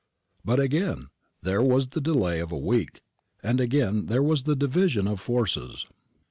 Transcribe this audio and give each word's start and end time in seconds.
But 0.43 0.59
again 0.59 1.09
there 1.43 1.61
was 1.61 1.89
the 1.89 2.01
delay 2.01 2.39
of 2.39 2.51
a 2.51 2.57
week, 2.57 3.01
and 3.43 3.61
again 3.61 4.07
there 4.07 4.23
was 4.23 4.41
the 4.45 4.55
division 4.55 5.07
of 5.07 5.19
forces. 5.19 5.85